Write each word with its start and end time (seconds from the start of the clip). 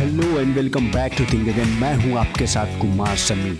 Hello 0.00 0.38
and 0.40 0.54
welcome 0.56 0.84
back 0.84 1.12
to 1.18 1.24
thing 1.32 1.48
again 1.48 1.68
मैं 1.80 1.92
हूँ 1.94 2.18
आपके 2.18 2.46
साथ 2.46 2.66
कुमार 2.80 3.16
समी 3.16 3.50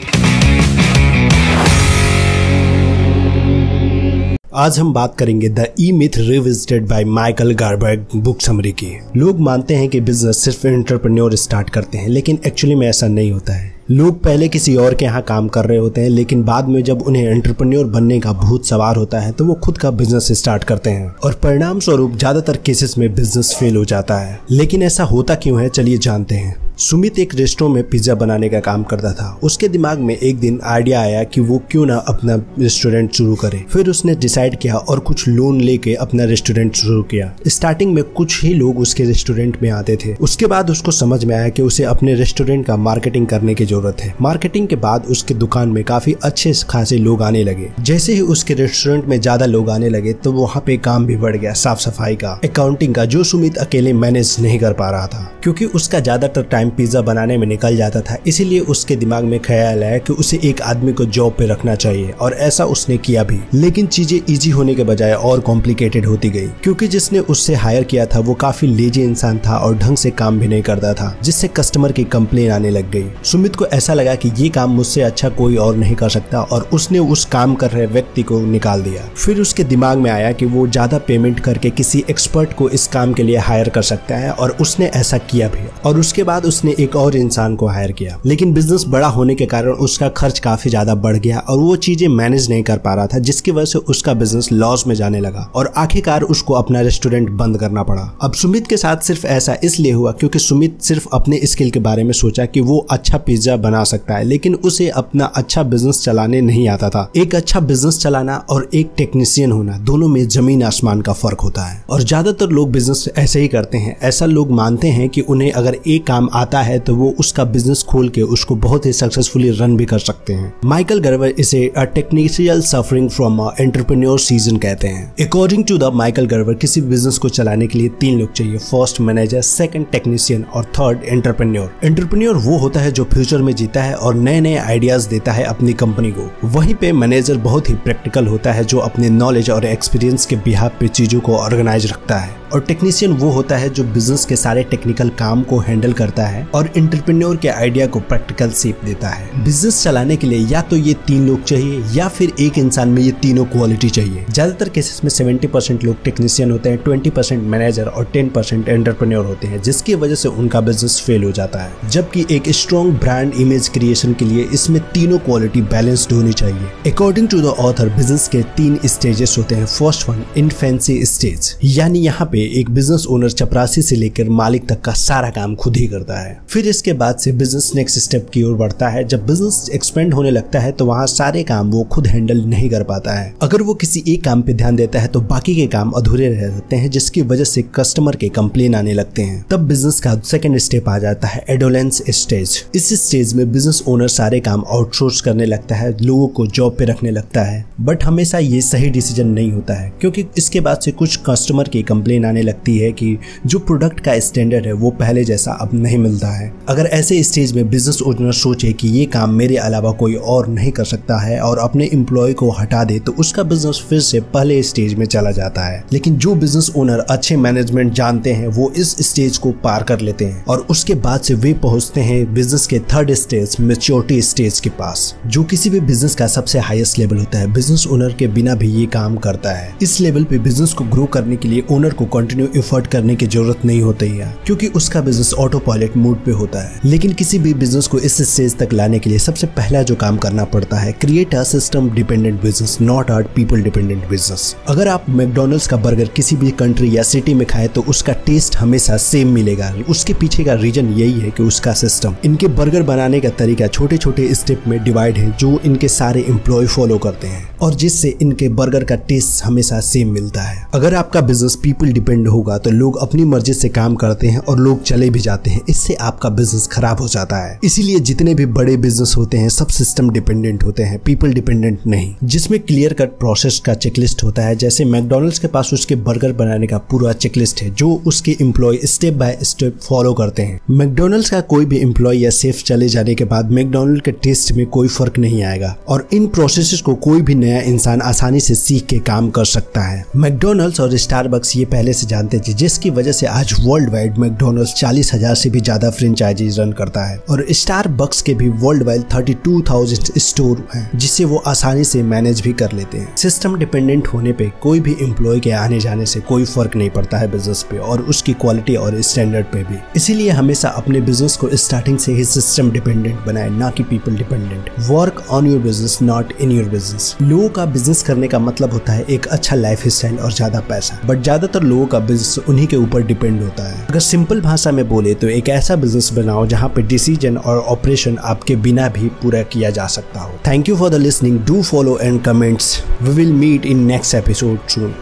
आज 4.54 4.78
हम 4.78 4.92
बात 4.92 5.16
करेंगे 5.18 5.48
the 5.48 5.66
E 5.80 5.90
myth 5.92 6.16
revisited 6.18 6.86
by 6.88 7.04
Michael 7.04 7.52
Gerber 7.54 8.06
book 8.16 8.40
summary 8.40 8.72
की। 8.72 8.92
लोग 9.16 9.40
मानते 9.40 9.74
हैं 9.74 9.88
कि 9.88 10.00
बिज़नेस 10.00 10.38
सिर्फ़ 10.44 10.66
एंटरप्रेन्योर 10.66 11.34
स्टार्ट 11.36 11.70
करते 11.70 11.98
हैं, 11.98 12.08
लेकिन 12.08 12.38
एक्चुअली 12.46 12.74
में 12.74 12.86
ऐसा 12.88 13.08
नहीं 13.08 13.32
होता 13.32 13.52
है। 13.52 13.79
लोग 13.90 14.22
पहले 14.22 14.48
किसी 14.48 14.74
और 14.76 14.94
के 14.94 15.04
यहाँ 15.04 15.20
काम 15.22 15.46
कर 15.48 15.64
रहे 15.64 15.78
होते 15.78 16.00
हैं, 16.00 16.08
लेकिन 16.08 16.42
बाद 16.44 16.68
में 16.68 16.82
जब 16.84 17.00
उन्हें 17.02 17.22
एंटरप्रेन्योर 17.24 17.86
बनने 17.86 18.18
का 18.20 18.32
भूत 18.34 18.66
सवार 18.66 18.96
होता 18.96 19.20
है 19.20 19.32
तो 19.32 19.44
वो 19.44 19.54
खुद 19.54 19.78
का 19.78 19.90
बिज़नेस 19.92 20.28
स्टार्ट 20.32 20.64
करते 20.64 20.90
हैं। 20.90 21.14
और 21.14 21.34
परिणाम 21.42 21.80
स्वरूप 21.80 22.16
ज़्यादातर 22.16 22.56
केसेस 22.56 22.96
में 22.98 23.12
बिज़नेस 23.14 23.54
फेल 23.60 23.76
हो 23.76 23.84
जाता 23.84 24.18
है। 24.18 24.38
लेकिन 24.50 24.82
ऐसा 24.82 25.04
होता 25.04 25.34
क्यों 25.34 25.60
है, 25.62 25.68
चलिए 25.68 25.98
जानते 25.98 26.34
हैं। 26.34 26.69
सुमित 26.80 27.18
एक 27.18 27.34
रेस्टोरेंट 27.34 27.74
में 27.74 27.88
पिज्जा 27.90 28.14
बनाने 28.14 28.48
का 28.48 28.58
काम 28.60 28.82
करता 28.82 29.12
था। 29.12 29.26
उसके 29.44 29.68
दिमाग 29.68 29.98
में 30.00 30.14
एक 30.16 30.38
दिन 30.40 30.58
आइडिया 30.64 31.00
आया 31.00 31.22
कि 31.24 31.40
वो 31.40 31.60
क्यों 31.70 31.84
ना 31.86 31.96
अपना 32.08 32.34
रेस्टोरेंट 32.58 33.12
शुरू 33.14 33.34
करे। 33.34 33.58
फिर 33.72 33.88
उसने 33.90 34.14
डिसाइड 34.16 34.56
किया 34.58 34.76
और 34.76 35.00
कुछ 35.00 35.26
लोन 35.28 35.60
लेके 35.60 35.94
अपना 35.96 36.24
रेस्टोरेंट 36.24 36.76
शुरू 36.76 37.02
किया। 37.10 37.30
स्टार्टिंग 37.46 37.92
में 37.94 38.02
कुछ 38.12 38.42
ही 38.44 38.52
लोग 38.54 38.78
उसके 38.78 39.04
रेस्टोरेंट 39.04 39.58
में 39.62 39.68
आते 39.70 39.96
थे। 39.96 40.14
उसके 40.20 40.46
बाद 40.46 40.70
उसको 40.70 40.90
समझ 40.92 41.24
में 41.24 41.34
आया 41.36 41.48
कि 41.48 41.62
उसे 41.62 41.84
अपने 41.84 42.14
रेस्टोरेंट 42.14 42.64
का 42.66 42.76
मार्केटिंग 42.78 43.26
करने 43.26 43.54
की 43.54 43.64
ज़रूरत 43.64 44.00
है। 44.00 44.14
मार्केटिंग 44.22 44.68
के 44.68 44.76
बाद 44.78 45.06
उसके 45.06 45.34
दुकान 45.34 45.68
में 45.68 45.82
काफ़ी 45.84 46.16
अच्छे 46.22 46.52
खासे 46.70 46.98
लोग 46.98 47.22
आने 47.22 47.44
लगे। 47.44 47.70
जैसे 47.82 48.14
ही 48.14 48.20
उसके 48.28 48.54
रेस्टोरेंट 48.54 49.04
में 49.04 49.20
ज़्यादा 49.20 49.46
लोग 49.46 49.70
आने 49.70 49.88
लगे 49.88 50.12
तो 50.14 50.32
वहाँ 50.32 50.62
पे 50.66 50.76
काम 50.78 51.06
भी 51.06 51.16
बढ़ 51.18 51.36
गया 51.36 51.52
साफ़ 51.56 51.80
सफ़ाई 51.80 52.16
का। 52.16 52.32
अकाउंटिंग 52.44 52.94
का 52.94 53.04
जो 53.06 53.24
सुमित 53.24 53.58
अकेले 53.58 53.92
मैनेज 53.92 54.36
नहीं 54.40 54.58
कर 54.58 54.72
पा 54.72 54.90
रहा 54.90 55.06
था, 55.06 55.30
क्योंकि 55.42 55.64
उसका 55.66 56.00
ज़्यादातर 56.00 56.42
टाइम 56.42 56.68
पिज्जा 56.70 57.00
बनाने 57.02 57.36
में 57.38 57.46
निकल 57.46 57.76
जाता 57.76 58.00
था। 58.00 58.16
इसीलिए 58.26 58.60
उसके 58.60 58.96
दिमाग 58.96 59.24
में 59.24 59.38
ख्याल 59.40 59.82
आया 59.84 59.98
कि 59.98 60.12
उसे 60.14 60.38
एक 60.44 60.60
आदमी 60.62 60.92
को 60.92 61.04
जॉब 61.06 61.34
पे 61.38 61.46
रखना 61.46 61.74
चाहिए, 61.76 62.10
और 62.12 62.34
ऐसा 62.40 62.64
उसने 62.66 62.96
किया 62.98 63.24
भी। 63.24 63.38
लेकिन 63.54 63.86
चीज़ें 63.88 64.18
इजी 64.28 64.50
होने 64.50 64.74
के 64.74 64.84
बजाय 64.84 65.12
और 65.12 65.40
कॉम्प्लिकेटेड 65.40 66.06
होती 66.06 66.30
गई, 66.30 66.46
क्योंकि 66.62 66.88
जिसने 66.88 67.18
उससे 67.20 67.54
हायर 67.56 67.84
किया 67.84 68.06
था, 68.06 68.18
वो 68.20 68.34
काफ़ी 68.36 68.68
लेजी 68.68 69.02
इंसान 69.02 69.38
था 69.38 69.56
और 69.56 69.76
ढंग 69.78 69.96
से 69.96 70.10
काम 70.12 70.38
भी 70.40 70.48
नहीं 70.48 70.62
करता 70.62 70.92
था, 70.94 71.14
जिससे 71.22 71.48
कस्टमर 71.50 71.92
की 71.92 72.04
कंप्लेन 72.06 72.50
आने 72.50 72.70
लग 72.70 72.90
गई। 72.90 73.06
सुमित 73.24 73.56
को 73.56 73.66
ऐसा 73.68 73.94
लगा 73.94 74.14
कि 74.14 74.32
ये 74.36 74.48
काम 74.50 74.70
मुझसे 74.70 75.02
अच्छा 75.02 75.28
कोई 75.30 75.56
और 75.58 75.76
नहीं 75.76 75.94
कर 75.94 76.08
सकता, 76.08 76.40
और 76.42 76.68
उसने 76.72 76.98
उस 76.98 77.24
काम 77.24 77.54
कर 77.54 77.70
रहे 77.70 77.86
व्यक्ति 77.88 78.22
को 78.22 78.40
निकाल 78.42 78.82
दिया। 78.82 79.08
फिर 79.16 79.40
उसके 79.40 79.64
दिमाग 79.64 79.98
में 79.98 80.10
आया 80.10 80.32
कि 80.32 80.46
वो 80.46 80.66
ज़्यादा 80.68 80.98
पेमेंट 80.98 81.40
करके 81.40 81.70
किसी 81.70 82.04
एक्सपर्ट 82.10 82.52
को 82.52 82.68
इस 82.70 82.86
काम 82.86 83.12
के 83.12 83.22
लिए 83.22 83.36
हायर 83.38 83.68
कर 83.68 83.82
सकता 83.82 84.16
है, 84.16 84.30
और 84.30 84.56
उसने 84.60 84.86
ऐसा 84.86 85.18
किया 85.20 85.48
भी। 85.48 85.66
और 85.84 85.98
उसके 86.00 86.22
बाद 86.22 86.44
उसने 86.60 86.74
एक 86.78 86.96
और 86.96 87.16
इंसान 87.16 87.54
को 87.56 87.66
हायर 87.66 87.92
किया। 87.92 88.18
लेकिन 88.26 88.52
बिज़नेस 88.54 88.84
बड़ा 88.88 89.06
होने 89.08 89.34
के 89.34 89.44
कारण 89.46 89.72
उसका 89.84 90.08
खर्च 90.10 90.38
काफ़ी 90.38 90.70
ज़्यादा 90.70 90.94
बढ़ 90.96 91.16
गया 91.18 91.38
और 91.40 91.58
वो 91.58 91.76
चीज़ें 91.78 92.06
मैनेज 92.10 92.48
नहीं 92.50 92.62
कर 92.62 92.78
पा 92.78 92.94
रहा 92.94 93.06
था, 93.06 93.18
जिसकी 93.20 93.50
वजह 93.50 93.64
से 93.64 93.78
उसका 93.90 94.14
बिज़नेस 94.14 94.48
लॉस 94.52 94.86
में 94.86 94.94
जाने 94.94 95.20
लगा 95.20 95.50
और 95.54 95.72
आखिरकार 95.76 96.22
उसको 96.24 96.54
अपना 96.54 96.80
रेस्टोरेंट 96.80 97.30
बंद 97.32 97.58
करना 97.58 97.82
पड़ा। 97.82 98.02
अब 98.22 98.32
सुमित 98.32 98.66
के 98.66 98.76
साथ 98.76 98.96
सिर्फ़ 99.02 99.26
ऐसा 99.28 99.56
इसलिए 99.64 99.92
हुआ 99.92 100.12
क्योंकि 100.12 100.38
सुमित 100.38 100.78
सिर्फ़ 100.82 101.06
अपने 101.12 101.40
स्किल 101.44 101.70
के 101.70 101.80
बारे 101.80 102.04
में 102.04 102.12
सोचा 102.12 102.46
कि 102.46 102.60
वो 102.62 102.78
अच्छा 102.90 103.18
पिज्जा 103.20 103.56
बना 103.58 103.82
सकता 103.84 104.16
है, 104.16 104.24
लेकिन 104.24 104.54
उसे 104.56 104.88
अपना 104.90 105.24
अच्छा 105.36 105.62
बिज़नेस 105.64 106.02
चलाने 106.02 106.40
नहीं 106.42 106.68
आता 106.68 106.88
था। 106.90 107.10
एक 107.16 107.34
अच्छा 107.34 107.60
बिज़नेस 107.62 107.98
चलाना 107.98 108.36
और 108.50 108.68
एक 108.74 108.92
टेक्नीशियन 108.96 109.52
होना, 109.52 109.78
दोनों 109.80 110.08
में 110.08 110.26
ज़मीन 110.28 110.62
आसमान 110.64 111.00
का 111.00 111.12
फ़र्क 111.14 111.40
होता 111.40 111.64
है। 111.64 111.82
और 111.90 112.02
ज़्यादातर 112.02 112.50
लोग 112.50 112.70
बिज़नेस 112.72 113.08
ऐसे 113.18 113.40
ही 113.40 113.48
करते 113.48 113.78
हैं, 113.78 113.96
ऐसा 114.02 114.26
लोग 114.26 114.50
मानते 114.52 114.88
हैं 114.90 115.08
कि 115.08 115.20
उन्हें 115.22 115.50
अगर 115.52 115.76
एक 115.86 116.06
काम 116.06 116.28
आता 116.34 116.49
है 116.58 116.78
तो 116.78 116.94
वो 116.96 117.10
उसका 117.20 117.44
बिज़नेस 117.46 117.82
खोल 117.82 118.08
के 118.08 118.22
उसको 118.22 118.54
बहुत 118.56 118.86
ही 118.86 118.92
सक्सेसफुली 118.92 119.50
रन 119.50 119.76
भी 119.76 119.84
कर 119.84 119.98
सकते 119.98 120.32
हैं। 120.32 120.52
माइकल 120.64 121.00
गर्वर 121.00 121.28
इसे 121.38 121.60
technician 121.76 122.60
suffering 122.62 123.08
from 123.10 123.40
entrepreneur 123.60 124.18
seizure 124.18 124.56
कहते 124.56 124.88
हैं। 124.88 125.26
अकॉर्डिंग 125.26 125.64
टू 125.64 125.78
द 125.78 125.90
माइकल 125.94 126.26
गर्वर 126.26 126.54
किसी 126.54 126.80
बिज़नेस 126.82 127.18
को 127.18 127.28
चलाने 127.28 127.66
के 127.66 127.78
लिए 127.78 127.88
तीन 128.00 128.18
लोग 128.18 128.32
चाहिए 128.32 128.58
फ़र्स्ट 128.58 129.00
मैनेजर 129.00 129.42
सेकंड 129.42 129.86
टेक्नीशियन 129.92 130.44
और 130.44 130.64
थर्ड 130.78 131.04
एंटरप्रेन्योर 131.04 131.72
एंटरप्रेन्योर 131.84 132.36
वो 132.38 132.56
होता 132.58 132.80
है 132.80 132.92
जो 132.92 133.04
फ्यूचर 133.04 133.42
में 133.42 133.54
जीता 133.54 133.82
है 133.82 133.94
और 133.94 134.14
नए 134.14 134.40
नए 134.40 134.56
आइडियाज़ 134.56 135.08
देता 135.08 135.32
है 135.32 135.44
अपनी 135.44 135.72
कंपनी 135.74 136.12
को। 136.12 136.30
वहीं 136.48 136.74
पे 136.74 136.92
मैनेजर 136.92 137.38
बहुत 137.38 137.70
ही 137.70 137.74
प्रैक्टिकल 137.76 138.26
होता 138.26 138.52
है 138.52 138.64
जो 138.64 138.78
अपने 138.80 139.10
नॉलेज 139.10 139.50
और 139.50 139.64
एक्सपीरियंस 139.66 140.26
के 140.26 140.36
बिहार 140.36 140.76
पे 140.80 140.88
चीज़ों 140.88 141.20
को 141.20 141.36
ऑर्गेनाइज 141.36 141.86
रखता 141.86 142.18
है। 142.18 142.39
और 142.54 142.60
टेक्नीशियन 142.60 143.12
वो 143.12 143.30
होता 143.30 143.56
है 143.56 143.68
जो 143.70 143.84
बिज़नेस 143.84 144.24
के 144.26 144.36
सारे 144.36 144.62
टेक्निकल 144.64 145.08
काम 145.18 145.42
को 145.42 145.58
हैंडल 145.60 145.92
करता 145.92 146.26
है 146.26 146.46
और 146.54 146.70
इंटरप्रेन्योर 146.76 147.36
के 147.36 147.48
आइडिया 147.48 147.86
को 147.86 148.00
प्रैक्टिकल 148.02 148.50
शेप 148.52 148.80
देता 148.84 149.08
है। 149.08 149.44
बिज़नेस 149.44 149.82
चलाने 149.82 150.16
के 150.16 150.26
लिए 150.26 150.46
या 150.46 150.62
तो 150.62 150.76
ये 150.76 150.94
तीन 151.06 151.26
लोग 151.26 151.44
चाहिए 151.44 151.82
या 151.94 152.08
फिर 152.08 152.32
एक 152.40 152.58
इंसान 152.58 152.88
में 152.88 153.02
ये 153.02 153.12
तीनों 153.22 153.44
क्वालिटी 153.46 153.90
चाहिए। 153.90 154.24
ज़्यादातर 154.30 154.68
केसेस 154.68 155.00
में 155.04 155.10
70 155.10 155.46
परसेंट 155.48 155.84
लोग 155.84 156.02
टेक्नीशियन 156.04 156.50
होते 156.50 156.70
हैं 156.70 156.82
20 156.84 157.10
परसेंट 157.10 157.42
मैनेजर 157.44 157.86
और 157.86 158.04
टेन 158.12 158.28
परसेंट 158.30 158.68
एंटरप्रेन्योर 158.68 159.26
होते 159.26 159.46
हैं, 159.46 159.60
जिसकी 159.62 159.94
वजह 159.96 160.14
से 160.14 160.28
उनका 160.30 160.60
बिज़नेस 160.60 161.00
फेल 161.06 161.24
हो 161.24 161.30
जाता 161.32 161.62
है। 161.62 161.90
जबकि 161.90 162.26
एक 162.30 162.48
स्ट्रॉन्ग 162.54 162.98
ब्रांड 163.00 163.34
इमेज 163.36 163.68
क्रिएशन 163.68 164.14
के 164.14 164.24
लिए 164.24 164.44
इसमें 164.54 164.80
तीनों 164.92 165.18
क्वालिटी 165.20 165.62
बैलेंस्ड 165.70 166.12
होनी 166.12 166.32
चाहिए। 166.32 166.92
According 166.92 167.28
to 167.28 167.40
the 167.40 167.54
author 167.60 167.88
business 167.96 168.28
के 168.28 168.42
तीन 168.56 168.78
स्टेजेस 168.86 169.34
होते 169.38 169.54
हैं। 169.54 169.66
फ़र्स्ट 169.68 170.08
वन 170.08 170.24
इनफेंसी 170.36 171.04
स्टेज 171.06 171.54
यानी 171.64 171.98
यहाँ 172.00 172.28
पे 172.32 172.39
एक 172.42 172.70
बिज़नेस 172.70 173.06
ओनर 173.10 173.30
चपरासी 173.30 173.82
से 173.82 173.96
लेकर 173.96 174.28
मालिक 174.30 174.68
तक 174.68 174.80
का 174.80 174.92
सारा 174.94 175.30
काम 175.30 175.54
खुद 175.54 175.76
ही 175.76 175.86
करता 175.86 176.18
है। 176.18 176.38
फिर 176.48 176.68
इसके 176.68 176.92
बाद 176.94 177.16
से 177.16 177.32
बिज़नेस 177.32 177.70
नेक्स्ट 177.74 177.98
स्टेप 177.98 178.28
की 178.34 178.42
ओर 178.42 178.54
बढ़ता 178.56 178.88
है। 178.88 179.04
जब 179.04 179.26
बिज़नेस 179.26 179.68
एक्सपेंड 179.74 180.14
होने 180.14 180.30
लगता 180.30 180.60
है 180.60 180.72
तो 180.72 180.86
वहाँ 180.86 181.06
सारे 181.08 181.42
काम 181.42 181.70
वो 181.70 181.82
खुद 181.92 182.06
हैंडल 182.06 182.44
नहीं 182.44 182.68
कर 182.70 182.82
पाता 182.84 183.12
है। 183.12 183.32
अगर 183.42 183.62
वो 183.62 183.74
किसी 183.74 184.02
एक 184.08 184.24
काम 184.24 184.42
पे 184.42 184.54
ध्यान 184.54 184.76
देता 184.76 185.00
है 185.00 185.08
तो 185.08 185.20
बाकी 185.22 185.54
के 185.56 185.66
काम 185.68 185.90
अधूरे 185.92 186.28
रह 186.28 186.48
जाते 186.48 186.76
हैं, 186.76 186.90
जिसकी 186.90 187.22
वजह 187.22 187.44
से 187.44 187.62
कस्टमर 187.74 188.16
के 188.16 188.28
कंप्लेन 188.30 188.74
आने 188.74 188.92
लगते 188.92 189.22
हैं। 189.22 189.44
तब 189.50 189.66
बिज़नेस 189.68 190.00
का 190.00 190.14
सेकेंड 190.26 190.58
स्टेप 190.58 190.88
आ 190.88 190.98
जाता 190.98 191.28
है 191.28 191.44
एडोलेंस 191.50 192.02
स्टेज 192.10 192.58
इस 192.74 192.88
स्टेज 193.00 193.34
में 193.34 193.50
बिज़नेस 193.52 193.82
ओनर 193.88 194.08
सारे 194.10 194.40
काम 194.40 194.64
आउटसोर्स 194.68 195.20
करने 195.20 195.46
लगता 195.46 195.74
है, 195.74 195.96
लोगों 196.00 196.26
को 196.28 196.46
जॉब 196.48 196.76
पे 196.78 196.84
रखने 196.84 197.10
लगता 197.10 197.42
है। 197.42 197.64
बट 197.80 198.04
हमेशा 198.04 198.38
ये 198.38 198.60
सही 198.62 198.88
डिसीज़न 198.90 199.28
नहीं 199.28 199.52
होता 199.52 199.74
है, 199.74 199.92
क्योंकि 200.00 200.24
इसके 200.38 200.60
बाद 200.60 200.80
से 200.80 200.90
कुछ 200.92 201.18
कस्टमर 201.26 201.68
की 201.68 201.82
कंप्लेन 201.84 202.24
आने 202.30 202.42
लगती 202.42 202.78
है 202.78 202.90
कि 202.92 203.16
जो 203.46 203.58
प्रोडक्ट 203.60 204.00
का 204.00 204.18
स्टैंडर्ड 204.20 204.66
है, 204.66 204.72
वो 204.72 204.90
पहले 204.92 205.24
जैसा 205.24 205.52
अब 205.52 205.70
नहीं 205.74 205.98
मिलता 205.98 206.28
है। 206.30 206.52
अगर 206.68 206.86
ऐसे 206.92 207.22
स्टेज 207.22 207.52
में 207.52 207.68
बिज़नेस 207.70 208.00
ओनर 208.02 208.32
सोचे 208.34 208.72
कि 208.72 208.88
ये 208.88 209.04
काम 209.08 209.34
मेरे 209.34 209.56
अलावा 209.58 209.90
कोई 209.92 210.14
और 210.14 210.48
नहीं 210.48 210.70
कर 210.72 210.84
सकता 210.84 211.18
है 211.18 211.38
और 211.40 211.58
अपने 211.58 211.88
एम्प्लॉय 211.92 212.32
को 212.32 212.50
हटा 212.50 212.82
दे 212.84 212.98
तो 212.98 213.12
उसका 213.18 213.42
बिज़नेस 213.44 213.84
फिर 213.88 214.00
से 214.00 214.20
पहले 214.34 214.62
स्टेज 214.62 214.94
में 214.94 215.04
चला 215.06 215.30
जाता 215.30 215.62
है। 215.62 215.84
लेकिन 215.92 216.16
जो 216.16 216.34
बिज़नेस 216.34 216.70
ओनर 216.76 216.98
अच्छे 217.00 217.36
मैनेजमेंट 217.38 217.92
जानते 217.92 218.32
हैं, 218.32 218.48
वो 218.48 218.70
इस 218.76 218.94
स्टेज 219.02 219.38
को 219.38 219.50
पार 219.64 219.82
कर 219.82 220.00
लेते 220.00 220.24
हैं 220.24 220.44
और 220.44 220.66
उसके 220.70 220.94
बाद 220.96 221.20
से 221.20 221.34
वे 221.34 221.52
पहुँचते 221.62 222.00
हैं 222.00 222.32
बिज़नेस 222.34 222.66
के 222.66 222.78
थर्ड 222.92 223.12
स्टेज 223.14 223.56
मेच्योरिटी 223.60 224.20
स्टेज 224.22 224.60
के 224.60 224.70
पास, 224.72 225.14
जो 225.26 225.42
किसी 225.44 225.70
भी 225.70 225.80
बिज़नेस 225.82 226.14
का 226.14 226.26
सबसे 226.28 226.58
हाईएस्ट 226.60 226.98
लेवल 226.98 227.18
होता 227.18 227.38
है। 227.38 227.52
बिज़नेस 227.52 227.86
ओनर 227.86 228.12
के 228.12 228.26
बिना 228.28 228.54
भी 228.54 228.68
ये 228.70 228.86
काम 228.88 229.16
करता 229.18 229.50
है। 229.50 229.74
इस 229.82 230.00
लेवल 230.00 230.24
पे 230.24 230.38
बिज़नेस 230.38 230.72
को 230.72 230.84
ग्रो 230.86 231.04
करने 231.08 231.36
के 231.36 231.48
लिए 231.48 231.64
ओनर 231.70 231.92
को 231.92 232.04
कंटिन्यू 232.20 232.46
एफर्ट 232.56 232.86
करने 232.86 233.14
की 233.16 233.26
ज़रूरत 233.26 233.64
नहीं 233.64 233.80
होती 233.82 234.06
है, 234.08 234.34
क्योंकि 234.46 234.66
उसका 234.76 235.00
बिज़नेस 235.00 235.32
ऑटो 235.38 235.58
पायलट 235.58 235.96
मोड 235.96 236.16
पे 236.24 236.30
होता 236.32 236.62
है। 236.62 236.80
लेकिन 236.84 237.12
किसी 237.12 237.38
भी 237.38 237.52
बिज़नेस 237.54 237.86
को 237.86 237.98
इस 238.00 238.16
स्टेज 238.30 238.56
तक 238.58 238.72
लाने 238.72 238.98
के 238.98 239.10
लिए 239.10 239.18
सबसे 239.18 239.46
पहला 239.50 239.82
जो 239.82 239.94
काम 239.96 240.16
करना 240.18 240.44
पड़ता 240.46 240.76
है 240.76 240.92
create 241.00 241.34
a 241.34 241.42
system 241.44 241.90
dependent 241.90 242.40
business 242.42 242.76
not 242.80 243.10
a 243.10 243.18
people 243.36 243.62
dependent 243.62 244.08
business 244.08 244.54
अगर 244.68 244.88
आप 244.88 245.08
मैकडोनल्ड्स 245.10 245.66
का 245.66 245.76
बर्गर 245.78 246.08
किसी 246.16 246.36
भी 246.36 246.50
कंट्री 246.58 246.96
या 246.96 247.02
सिटी 247.02 247.34
में 247.34 247.46
खाए 247.46 247.68
तो 247.68 247.84
उसका 247.88 248.12
टेस्ट 248.26 248.56
हमेशा 248.56 248.96
सेम 248.98 249.32
मिलेगा। 249.34 249.72
उसके 249.88 250.14
पीछे 250.14 250.44
का 250.44 250.54
रीजन 250.56 250.92
यही 250.92 251.20
है 251.20 251.30
कि 251.30 251.42
उसका 251.42 251.72
सिस्टम 251.74 252.16
इनके 252.24 252.48
बर्गर 252.58 252.82
बनाने 252.82 253.20
का 253.20 253.28
तरीका 253.38 253.66
छोटे 253.68 253.96
छोटे 253.98 254.28
स्टेप 254.34 254.64
में 254.68 254.82
डिवाइड 254.84 255.16
है, 255.16 255.30
जो 255.32 255.58
इनके 255.64 255.88
सारे 255.90 256.24
एम्प्लॉय 256.28 256.66
फॉलो 256.66 256.98
करते 256.98 257.26
हैं, 257.26 257.48
और 257.58 257.74
जिससे 257.74 258.08
इनके 258.22 258.48
बर्गर 258.50 258.84
का 258.84 258.96
टेस्ट 259.08 259.44
हमेशा 259.44 259.80
सेम 259.82 260.12
मिलता 260.12 260.42
है। 260.42 260.66
अगर 260.74 260.94
आपका 260.94 261.20
बिज़नेस 261.22 261.56
पीपल 261.62 261.92
डिपेंड 262.10 262.28
होगा 262.28 262.56
तो 262.58 262.70
लोग 262.70 262.96
अपनी 262.98 263.24
मर्ज़ी 263.24 263.52
से 263.54 263.68
काम 263.68 263.94
करते 263.94 264.26
हैं 264.26 264.38
और 264.38 264.58
लोग 264.58 264.82
चले 264.82 265.08
भी 265.10 265.20
जाते 265.20 265.50
हैं। 265.50 265.60
इससे 265.68 265.94
आपका 266.00 266.28
बिज़नेस 266.28 266.66
खराब 266.66 267.00
हो 267.00 267.08
जाता 267.08 267.36
है। 267.36 267.58
इसीलिए 267.64 267.98
जितने 268.00 268.34
भी 268.34 268.46
बड़े 268.48 268.76
बिज़नेस 268.76 269.14
होते 269.16 269.38
हैं, 269.38 269.48
सब 269.48 269.68
सिस्टम 269.68 270.10
डिपेंडेंट 270.10 270.64
होते 270.64 270.82
हैं 270.82 270.98
पीपल 270.98 271.32
डिपेंडेंट 271.32 271.78
नहीं। 271.86 272.14
जिसमें 272.24 272.58
क्लियर 272.60 272.92
कट 272.92 273.18
प्रोसेस 273.18 273.58
का 273.58 273.74
चेकलिस्ट 273.74 274.24
होता 274.24 274.42
है, 274.42 274.56
जैसे 274.56 274.84
मैकडोनल्ड्स 274.84 275.38
के 275.38 275.46
पास 275.46 275.70
उसके 275.72 275.94
बर्गर 276.00 276.32
बनाने 276.32 276.66
का 276.66 276.78
पूरा 276.90 277.12
चेकलिस्ट 277.12 277.62
है, 277.62 277.70
जो 277.70 277.90
उसके 278.06 278.36
employee 278.40 278.78
step 278.84 279.14
by 279.14 279.38
step 279.42 279.78
follow 279.88 280.12
करते 280.14 280.42
हैं। 280.42 280.60
मैकडोनल्ड्स 280.70 281.30
का 281.30 281.40
कोई 281.40 281.64
भी 281.64 281.78
एम्प्लॉय 281.78 282.18
या 282.18 282.30
सेफ़ 282.30 282.62
चले 282.64 282.88
जाने 282.88 283.14
के 283.14 283.24
बाद 283.24 283.50
मैकडोनल्ड 283.50 284.02
के 284.02 284.12
टेस्ट 284.12 284.52
में 284.52 284.66
कोई 284.68 284.88
फ़र्क 284.88 285.18
नहीं 285.18 285.42
आएगा 285.42 285.76
और 285.88 286.08
इन 286.12 286.26
प्रोसेस 286.26 286.80
को 286.80 286.94
कोई 287.00 287.20
भी 287.20 287.34
नया 287.34 287.60
इंसान 287.62 288.00
आसानी 288.02 288.40
से 288.40 288.54
सीख 288.54 288.86
के 288.86 288.98
काम 288.98 289.30
कर 289.30 289.44
सकता 289.44 289.80
है। 289.80 290.04
मैकडोनल्ड्स 290.16 290.80
और 290.80 290.96
स्टारबक्स 290.96 291.56
ये 291.56 291.64
पहले 291.64 291.92
से 292.00 292.06
जानते 292.06 292.38
थे 292.38 292.52
जिसकी 292.54 292.90
वजह 292.92 293.12
से 293.12 293.26
आज 293.28 293.54
वर्ल्ड 293.60 293.90
वाइड 293.92 294.18
मैकडोनल्ड 294.18 294.74
चालीस 294.74 295.12
हज़ार 295.14 295.34
से 295.34 295.50
भी 295.50 295.60
ज़्यादा 295.60 295.90
फ्रेंचाइजीज 295.92 296.58
रन 296.60 296.72
करता 296.72 297.04
है 297.04 297.18
और 297.30 297.44
स्टार 297.52 297.88
बक्स 298.00 298.22
के 298.22 298.34
भी 298.34 298.48
world 298.60 298.82
wide 298.82 299.02
thirty 299.14 299.34
two 299.44 299.60
thousand 299.70 300.18
store 300.20 300.66
है 300.74 300.88
जिसे 300.96 301.24
वो 301.24 301.42
आसानी 301.46 301.84
से 301.84 302.02
मैनेज 302.04 302.40
भी 302.40 302.52
कर 302.54 302.72
लेते 302.72 302.98
हैं। 302.98 303.16
सिस्टम 303.18 303.56
डिपेंडेंट 303.58 304.08
होने 304.08 304.32
पे 304.32 304.50
कोई 304.62 304.80
भी 304.80 304.96
एम्प्लॉय 305.02 305.40
के 305.40 305.50
आने 305.52 305.80
जाने 305.80 306.06
से 306.06 306.20
कोई 306.28 306.44
फ़र्क 306.46 306.76
नहीं 306.76 306.90
पड़ता 306.90 307.18
है 307.18 307.30
बिज़नेस 307.30 307.62
पे 307.70 307.78
और 307.80 308.02
उसकी 308.04 308.32
क्वालिटी 308.36 308.76
और 308.76 309.00
स्टैंडर्ड 309.02 309.46
पे 309.46 309.62
भी। 309.64 309.78
इसीलिए 309.96 310.30
हमेशा 310.32 310.68
अपने 310.80 311.00
बिज़नेस 311.02 311.36
को 311.36 311.48
स्टार्टिंग 311.56 311.98
से 311.98 312.12
ही 312.12 312.24
सिस्टम 312.26 312.70
डिपेंडेंट 312.70 313.24
बनाए, 313.26 313.48
ना 313.50 313.70
कि 313.70 313.82
people 313.84 314.16
dependent 314.16 314.70
work 314.88 315.24
on 315.30 315.46
your 315.46 315.58
business 315.60 315.98
not 316.02 316.32
in 316.40 316.52
your 316.52 316.68
business 316.68 317.14
लोगों 317.22 317.48
का 317.50 317.64
बिज़नेस 317.68 318.02
करने 318.02 318.28
का 318.28 318.38
मतलब 318.40 318.72
होता 318.72 318.92
है 318.92 319.04
एक 319.10 319.26
अच्छा 319.28 319.56
लाइफ 319.56 319.86
स्टाइल 319.88 320.18
और 320.18 320.32
ज़्यादा 320.32 320.60
पैसा। 320.68 321.00
बट 321.06 321.22
ज़्यादातर 321.22 321.62
लोगों 321.64 321.86
का 321.90 321.98
बिज़नेस 322.00 322.38
उन्हीं 322.48 322.66
के 322.66 322.76
ऊपर 322.76 323.02
डिपेंड 323.02 323.40
होता 323.42 323.68
है। 323.68 323.86
अगर 323.86 324.00
सिंपल 324.00 324.40
भाषा 324.40 324.72
में 324.72 324.88
बोले 324.88 325.14
तो 325.14 325.28
एक 325.28 325.48
ऐसा 325.48 325.76
बिज़नेस 325.76 326.12
बनाओ 326.12 326.46
जहाँ 326.46 326.68
पे 326.68 326.82
डिसीज़न 326.82 327.36
और 327.36 327.58
ऑपरेशन 327.58 328.18
आपके 328.24 328.56
बिना 328.56 328.88
भी 328.88 329.08
पूरा 329.22 329.42
किया 329.52 329.70
जा 329.70 329.86
सकता 329.88 330.20
हो। 330.20 330.38
Thank 330.46 330.68
you 330.68 330.76
for 330.76 330.90
the 330.90 330.94
listening 330.94 331.40
do 331.46 331.62
follow 331.62 331.98
and 331.98 332.22
comments 332.24 332.82
we 333.02 333.14
will 333.14 333.32
meet 333.34 333.66
in 333.66 333.84
next 333.86 334.14
episode 334.14 334.68
soon 334.68 334.94